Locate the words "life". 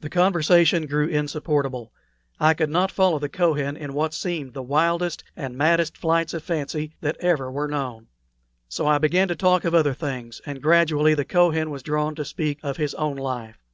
13.18-13.58